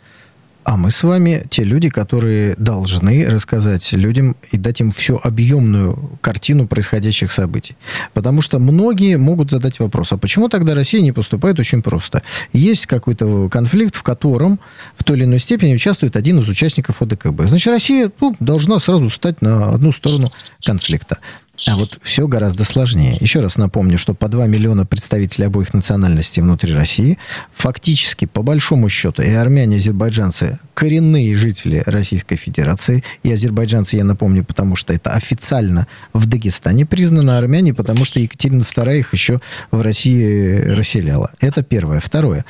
[0.64, 6.18] А мы с вами те люди, которые должны рассказать людям и дать им всю объемную
[6.20, 7.76] картину происходящих событий.
[8.14, 12.22] Потому что многие могут задать вопрос, а почему тогда Россия не поступает очень просто?
[12.52, 14.60] Есть какой-то конфликт, в котором
[14.96, 17.42] в той или иной степени участвует один из участников ОДКБ.
[17.46, 20.32] Значит, Россия ну, должна сразу стать на одну сторону
[20.64, 21.18] конфликта.
[21.66, 23.16] А вот все гораздо сложнее.
[23.20, 27.18] Еще раз напомню, что по 2 миллиона представителей обоих национальностей внутри России,
[27.54, 33.04] фактически, по большому счету, и армяне, и азербайджанцы коренные жители Российской Федерации.
[33.22, 38.62] И азербайджанцы, я напомню, потому что это официально в Дагестане признано, армяне, потому что Екатерина
[38.62, 41.30] II их еще в России расселяла.
[41.38, 42.00] Это первое.
[42.00, 42.44] Второе.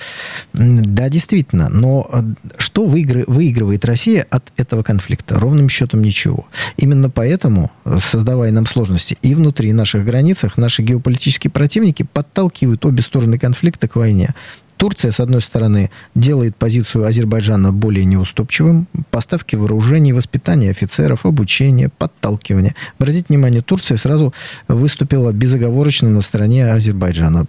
[0.55, 2.23] Да, действительно, но э,
[2.57, 5.39] что выигрывает Россия от этого конфликта?
[5.39, 6.47] Ровным счетом ничего.
[6.77, 9.19] Именно поэтому, создавая нам сложности возможности.
[9.23, 14.35] И внутри наших границах наши геополитические противники подталкивают обе стороны конфликта к войне.
[14.77, 18.89] Турция, с одной стороны, делает позицию Азербайджана более неуступчивым.
[19.11, 22.75] Поставки вооружений, воспитание офицеров, обучение, подталкивание.
[22.99, 24.33] Обратите внимание, Турция сразу
[24.67, 27.47] выступила безоговорочно на стороне Азербайджана.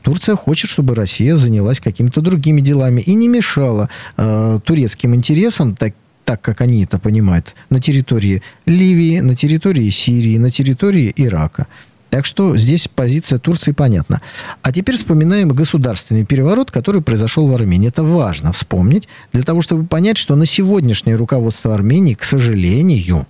[0.00, 5.92] Турция хочет, чтобы Россия занялась какими-то другими делами и не мешала э, турецким интересам, так,
[6.24, 11.66] так как они это понимают, на территории Ливии, на территории Сирии, на территории Ирака.
[12.10, 14.20] Так что здесь позиция Турции понятна.
[14.60, 17.88] А теперь вспоминаем государственный переворот, который произошел в Армении.
[17.88, 23.26] Это важно вспомнить, для того, чтобы понять, что на сегодняшнее руководство Армении, к сожалению,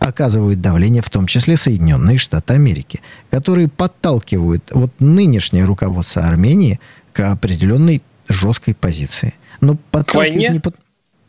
[0.00, 6.80] оказывают давление в том числе Соединенные Штаты Америки, которые подталкивают вот нынешнее руководство Армении
[7.12, 9.34] к определенной жесткой позиции.
[9.60, 10.48] Но подталкивают к войне?
[10.54, 10.74] не под...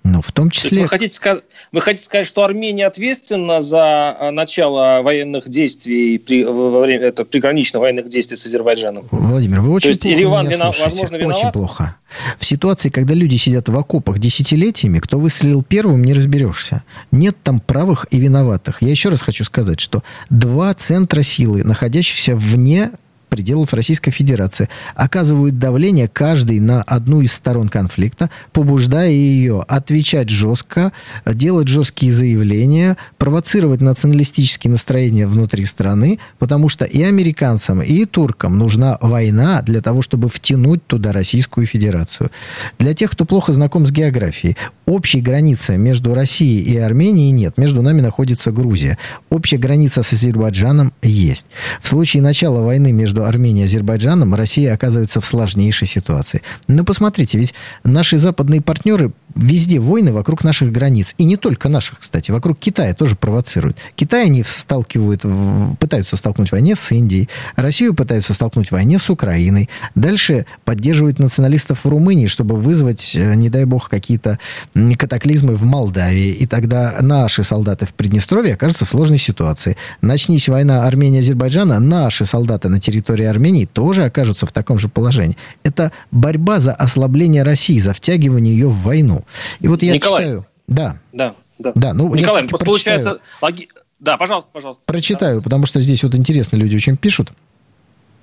[0.10, 0.82] Ну, в том числе...
[0.84, 6.43] вы, хотите сказать, вы хотите сказать, что Армения ответственна за а, начало военных действий при,
[6.43, 9.06] во время это, приграничных военных действий с Азербайджаном?
[9.12, 11.38] Владимир, вы очень То есть плохо Ереван меня вина, возможно, виноват?
[11.38, 11.95] Очень плохо.
[12.39, 16.84] В ситуации, когда люди сидят в окопах десятилетиями, кто выстрелил первым, не разберешься.
[17.12, 18.82] Нет там правых и виноватых.
[18.82, 22.91] Я еще раз хочу сказать, что два центра силы, находящихся вне
[23.30, 30.92] пределов Российской Федерации, оказывают давление каждый на одну из сторон конфликта, побуждая ее отвечать жестко,
[31.26, 38.98] делать жесткие заявления, провоцировать националистические настроения внутри страны, потому что и американцам, и туркам нужна
[39.02, 42.32] война для того, чтобы втянуть туда Российскую Федерацию.
[42.80, 47.58] Для тех, кто плохо знаком с географией, общей границы между Россией и Арменией нет.
[47.58, 48.98] Между нами находится Грузия.
[49.30, 51.48] Общая граница с Азербайджаном есть.
[51.82, 56.41] В случае начала войны между между Арменией и Азербайджаном Россия оказывается в сложнейшей ситуации.
[56.67, 57.53] Но посмотрите, ведь
[57.84, 61.13] наши западные партнеры везде войны вокруг наших границ.
[61.17, 62.32] И не только наших, кстати.
[62.32, 63.77] Вокруг Китая тоже провоцируют.
[63.95, 65.25] Китай они сталкивают,
[65.79, 67.29] пытаются столкнуть в войне с Индией.
[67.55, 69.69] Россию пытаются столкнуть в войне с Украиной.
[69.95, 74.39] Дальше поддерживают националистов в Румынии, чтобы вызвать, э, не дай бог, какие-то
[74.97, 76.32] катаклизмы в Молдавии.
[76.32, 79.77] И тогда наши солдаты в Приднестровье окажутся в сложной ситуации.
[80.01, 85.38] Начнись война Армении-Азербайджана, наши солдаты на территории Армении тоже окажутся в таком же положении.
[85.63, 89.26] Это борьба за ослабление России, за втягивание ее в войну.
[89.60, 90.24] И вот я Николай.
[90.24, 90.45] читаю...
[90.67, 91.00] Да.
[91.12, 91.74] Да, да.
[91.76, 93.19] да ну, Николай, получается...
[93.41, 93.69] Логи...
[94.00, 94.84] Да, пожалуйста, пожалуйста.
[94.86, 95.43] Прочитаю, пожалуйста.
[95.43, 97.34] потому что здесь вот интересно люди очень пишут.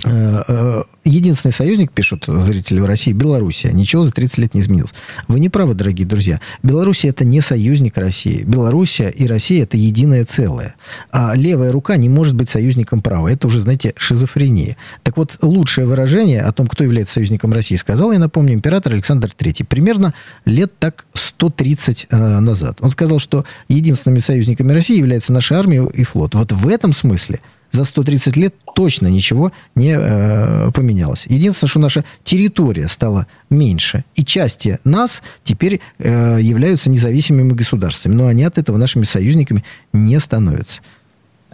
[0.07, 3.73] Э, э, единственный союзник, пишут зрители в России, Белоруссия.
[3.73, 4.93] Ничего за 30 лет не изменилось.
[5.27, 6.41] Вы не правы, дорогие друзья.
[6.63, 8.45] Белоруссия это не союзник России.
[8.45, 10.77] Белоруссия и Россия это единое целое.
[11.11, 13.33] А левая рука не может быть союзником правой.
[13.33, 14.77] Это уже, знаете, шизофрения.
[15.03, 19.29] Так вот, лучшее выражение о том, кто является союзником России, сказал, я напомню, император Александр
[19.37, 19.65] III.
[19.65, 20.15] Примерно
[20.45, 22.79] лет так 130 э, назад.
[22.81, 26.37] Он сказал, что единственными союзниками России являются наша армия и флот.
[26.37, 31.27] Вот в этом смысле за 130 лет точно ничего не э, поменялось.
[31.29, 34.05] Единственное, что наша территория стала меньше.
[34.15, 38.15] И части нас теперь э, являются независимыми государствами.
[38.15, 40.83] Но они от этого нашими союзниками не становятся.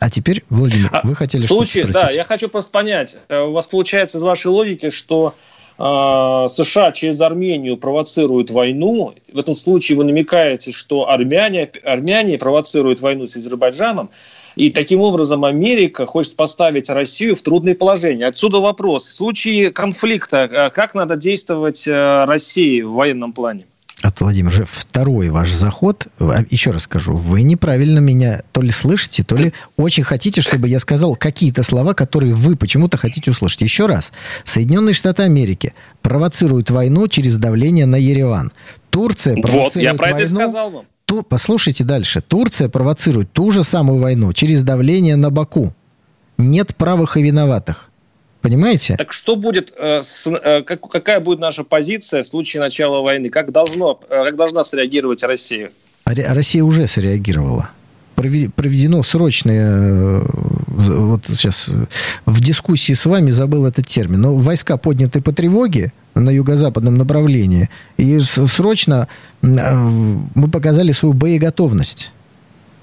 [0.02, 1.92] А теперь, Владимир, а, вы хотели что-то спросить?
[1.92, 3.16] Да, я хочу просто понять.
[3.28, 5.34] Э, у вас получается из вашей логики, что
[5.78, 13.00] э, США через Армению провоцируют войну, в этом случае вы намекаете, что армяне, армяне провоцируют
[13.00, 14.10] войну с Азербайджаном,
[14.56, 18.26] и таким образом Америка хочет поставить Россию в трудное положение.
[18.26, 19.06] Отсюда вопрос.
[19.06, 23.66] В случае конфликта э, как надо действовать э, России в военном плане?
[24.02, 26.08] от Владимира же второй ваш заход.
[26.18, 30.68] А, еще раз скажу, вы неправильно меня то ли слышите, то ли очень хотите, чтобы
[30.68, 33.60] я сказал какие-то слова, которые вы почему-то хотите услышать.
[33.62, 34.12] Еще раз.
[34.44, 38.52] Соединенные Штаты Америки провоцируют войну через давление на Ереван.
[38.90, 40.18] Турция провоцирует вот, я про войну...
[40.18, 40.86] это сказал вам.
[41.12, 41.22] Ту...
[41.22, 42.22] Послушайте дальше.
[42.22, 45.74] Турция провоцирует ту же самую войну через давление на Баку.
[46.38, 47.90] Нет правых и виноватых.
[48.40, 48.96] Понимаете?
[48.96, 53.28] Так что будет, э, с, э, как, какая будет наша позиция в случае начала войны?
[53.28, 55.70] Как, должно, э, как должна среагировать Россия?
[56.04, 57.68] А Россия уже среагировала.
[58.14, 60.26] Проведено срочное, э,
[60.66, 61.70] вот сейчас
[62.26, 67.70] в дискуссии с вами забыл этот термин, но войска подняты по тревоге на юго-западном направлении,
[67.96, 69.08] и срочно
[69.42, 69.46] э,
[70.34, 72.12] мы показали свою боеготовность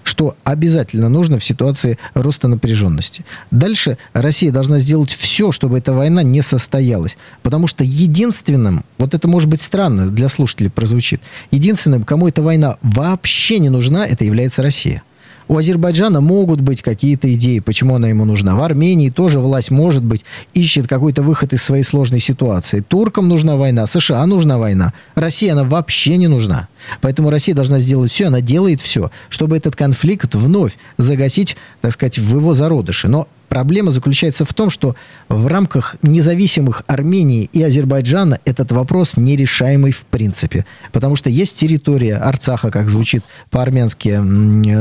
[0.09, 3.23] что обязательно нужно в ситуации роста напряженности.
[3.51, 7.15] Дальше Россия должна сделать все, чтобы эта война не состоялась.
[7.43, 12.77] Потому что единственным, вот это может быть странно для слушателей прозвучит, единственным, кому эта война
[12.81, 15.03] вообще не нужна, это является Россия.
[15.49, 18.55] У Азербайджана могут быть какие-то идеи, почему она ему нужна.
[18.55, 22.81] В Армении тоже власть, может быть, ищет какой-то выход из своей сложной ситуации.
[22.81, 24.93] Туркам нужна война, США нужна война.
[25.15, 26.67] Россия, она вообще не нужна.
[27.01, 32.19] Поэтому Россия должна сделать все, она делает все, чтобы этот конфликт вновь загасить, так сказать,
[32.19, 33.07] в его зародыше.
[33.07, 34.95] Но Проблема заключается в том, что
[35.27, 40.65] в рамках независимых Армении и Азербайджана этот вопрос нерешаемый в принципе.
[40.91, 44.09] Потому что есть территория Арцаха, как звучит по-армянски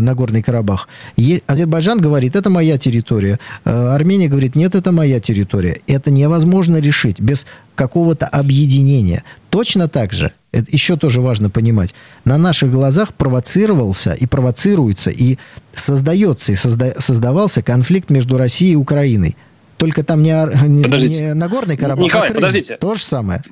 [0.01, 0.89] Нагорный Карабах.
[1.17, 3.39] Е- Азербайджан говорит, это моя территория.
[3.65, 5.81] Э, Армения говорит, нет, это моя территория.
[5.87, 7.47] Это невозможно решить без
[7.79, 9.23] какого-то объединения.
[9.49, 15.39] Точно так же это еще тоже важно понимать, на наших глазах провоцировался и провоцируется, и
[15.75, 19.37] создается, и созда, создавался конфликт между Россией и Украиной–
[19.79, 20.31] только там не,
[20.67, 22.37] не, не Нагорный Карабах, Николай, а Крым.
[22.37, 22.77] подождите.
[22.77, 23.43] То же самое.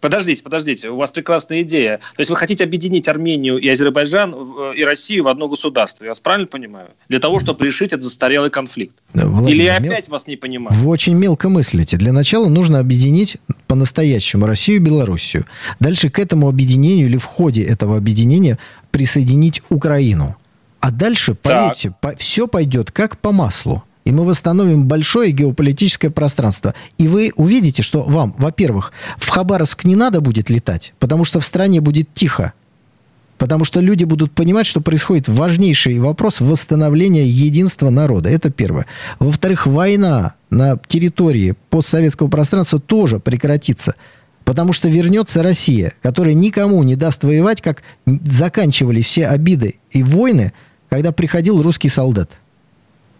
[0.00, 0.90] Подождите, подождите.
[0.90, 1.98] У вас прекрасная идея.
[2.14, 6.04] То есть вы хотите объединить Армению и Азербайджан э, и Россию в одно государство.
[6.04, 6.90] Я вас правильно понимаю?
[7.08, 8.94] Для того, чтобы решить этот застарелый конфликт.
[9.14, 10.12] Владимир, Или я опять мел...
[10.12, 10.76] вас не понимаю?
[10.78, 11.96] Вы очень мелко мыслите.
[11.96, 15.46] Для начала нужно объединить по-настоящему Россию и Белоруссию.
[15.80, 18.58] Дальше к этому объединению или в ходе этого объединения
[18.90, 20.36] присоединить Украину.
[20.80, 26.74] А дальше, поверьте, по, все пойдет как по маслу и мы восстановим большое геополитическое пространство.
[26.98, 31.44] И вы увидите, что вам, во-первых, в Хабаровск не надо будет летать, потому что в
[31.44, 32.52] стране будет тихо.
[33.38, 38.30] Потому что люди будут понимать, что происходит важнейший вопрос восстановления единства народа.
[38.30, 38.86] Это первое.
[39.18, 43.96] Во-вторых, война на территории постсоветского пространства тоже прекратится.
[44.44, 50.52] Потому что вернется Россия, которая никому не даст воевать, как заканчивали все обиды и войны,
[50.88, 52.38] когда приходил русский солдат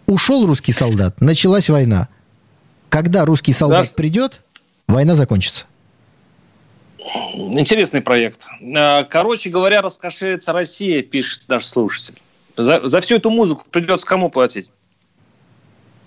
[0.07, 2.09] ушел русский солдат, началась война.
[2.89, 3.93] Когда русский солдат да.
[3.95, 4.43] придет,
[4.87, 5.67] война закончится.
[7.35, 8.47] Интересный проект.
[8.77, 12.21] А, короче говоря, раскошелится Россия, пишет наш слушатель.
[12.57, 14.71] За, за всю эту музыку придется кому платить?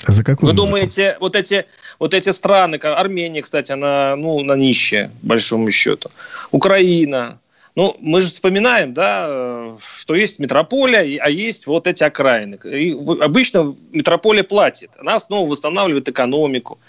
[0.08, 0.68] За какую Вы музыку?
[0.68, 1.66] думаете, вот эти,
[2.00, 6.12] вот эти страны, Армения, кстати, она, ну, на нищая, большому счету.
[6.52, 7.40] Украина,
[7.76, 12.58] ну, мы же вспоминаем, да, что есть метрополия, а есть вот эти окраины.
[12.64, 14.92] И обычно метрополия платит.
[14.98, 16.80] Она снова восстанавливает экономику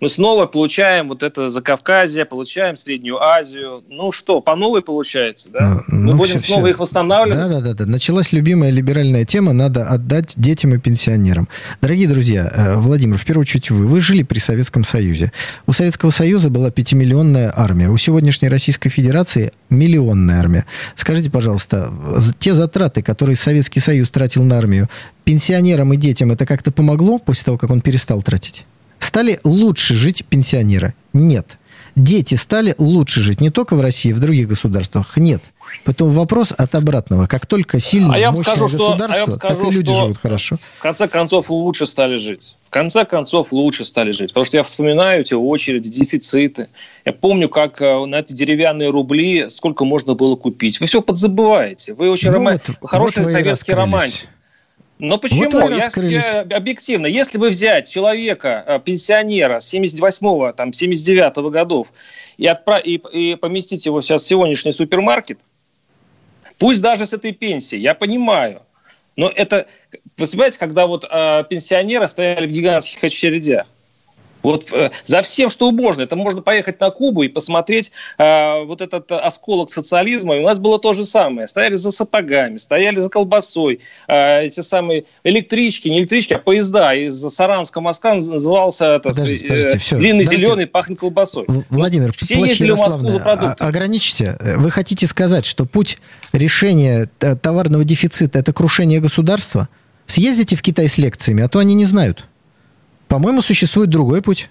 [0.00, 3.82] мы снова получаем вот это Закавказье, получаем Среднюю Азию.
[3.88, 5.82] Ну что, по новой получается, да?
[5.88, 6.70] Ну, мы будем все, снова все.
[6.72, 7.36] их восстанавливать?
[7.36, 7.86] Да, да, да, да.
[7.86, 11.48] Началась любимая либеральная тема, надо отдать детям и пенсионерам.
[11.80, 15.32] Дорогие друзья, э, Владимир, в первую очередь вы, вы жили при Советском Союзе.
[15.66, 20.64] У Советского Союза была пятимиллионная армия, у сегодняшней Российской Федерации миллионная армия.
[20.94, 21.92] Скажите, пожалуйста,
[22.38, 24.88] те затраты, которые Советский Союз тратил на армию,
[25.24, 28.64] пенсионерам и детям это как-то помогло после того, как он перестал тратить?
[29.08, 30.92] Стали лучше жить пенсионеры?
[31.14, 31.58] Нет.
[31.96, 35.16] Дети стали лучше жить не только в России, в других государствах?
[35.16, 35.42] Нет.
[35.86, 37.26] Поэтому вопрос от обратного.
[37.26, 40.18] Как только сильное, а я мощное скажу, государство, что, а скажу, так и люди живут
[40.18, 40.56] хорошо.
[40.56, 42.58] В конце концов, лучше стали жить.
[42.66, 44.28] В конце концов, лучше стали жить.
[44.28, 46.68] Потому что я вспоминаю эти очереди, дефициты.
[47.06, 50.80] Я помню, как э, на эти деревянные рубли сколько можно было купить.
[50.80, 51.94] Вы все подзабываете.
[51.94, 52.60] Вы очень ну, рома...
[52.82, 54.28] вот, хороший вот советский романтик.
[54.98, 55.48] Но почему?
[55.50, 61.92] Вот я, я, объективно, если бы взять человека, э, пенсионера 78-го, там, 79-го годов
[62.36, 62.84] и, отправ...
[62.84, 65.38] и, и поместить его сейчас в сегодняшний супермаркет,
[66.58, 68.62] пусть даже с этой пенсией, я понимаю,
[69.14, 69.66] но это,
[70.16, 73.66] вы понимаете, когда вот э, пенсионеры стояли в гигантских очередях,
[74.48, 76.02] Вот э, за всем, что можно.
[76.02, 80.36] Это можно поехать на Кубу и посмотреть э, вот этот осколок социализма.
[80.36, 81.46] И у нас было то же самое.
[81.48, 83.80] Стояли за сапогами, стояли за колбасой.
[84.08, 89.48] Э, эти самые электрички, не электрички, а поезда из Саранска Москва назывался это, подождите, э,
[89.48, 89.96] подождите, все.
[89.96, 90.44] длинный Давайте...
[90.44, 91.44] зеленый, пахнет колбасой.
[91.68, 93.68] Владимир, все ездили в Москву за продуктами.
[93.68, 94.38] Ограничьте.
[94.40, 95.98] Вы хотите сказать, что путь
[96.32, 99.68] решения товарного дефицита– это крушение государства?
[100.06, 102.27] Съездите в Китай с лекциями, а то они не знают.
[103.08, 104.50] По-моему, существует другой путь.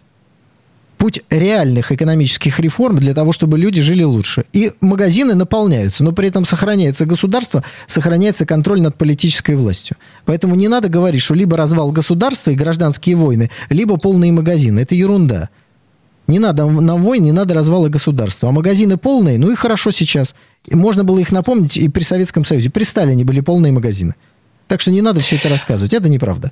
[0.97, 4.45] Путь реальных экономических реформ для того, чтобы люди жили лучше.
[4.51, 9.97] И магазины наполняются, но при этом сохраняется государство, сохраняется контроль над политической властью.
[10.25, 14.79] Поэтому не надо говорить, что либо развал государства и гражданские войны, либо полные магазины.
[14.79, 15.49] Это ерунда.
[16.25, 18.49] Не надо нам войн, не надо развала государства.
[18.49, 20.33] А магазины полные, ну и хорошо сейчас.
[20.69, 22.71] Можно было их напомнить и при Советском Союзе.
[22.71, 24.15] При Сталине были полные магазины.
[24.67, 25.93] Так что не надо все это рассказывать.
[25.93, 26.51] Это неправда.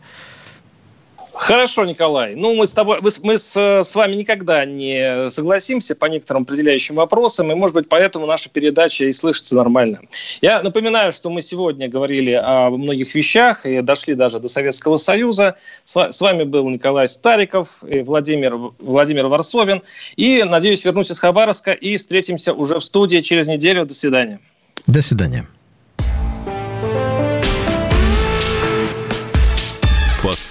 [1.38, 2.36] Хорошо, Николай.
[2.36, 7.52] Ну, мы с тобой, мы с, с вами никогда не согласимся по некоторым определяющим вопросам,
[7.52, 10.00] и, может быть, поэтому наша передача и слышится нормально.
[10.42, 15.56] Я напоминаю, что мы сегодня говорили о многих вещах и дошли даже до Советского Союза.
[15.84, 19.82] С, с вами был Николай Стариков и Владимир, Владимир Варсовин.
[20.16, 23.86] И, надеюсь, вернусь из Хабаровска и встретимся уже в студии через неделю.
[23.86, 24.40] До свидания.
[24.88, 25.48] До свидания.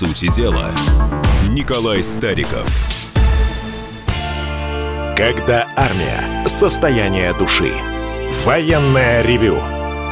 [0.05, 0.71] Сути дела,
[1.51, 2.69] Николай Стариков.
[5.17, 6.47] Когда армия.
[6.47, 7.73] Состояние души.
[8.45, 9.59] Военное ревю